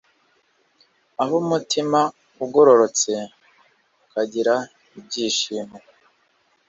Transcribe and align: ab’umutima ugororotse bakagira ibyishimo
ab’umutima 1.23 1.99
ugororotse 2.43 3.11
bakagira 3.99 4.55
ibyishimo 4.97 5.77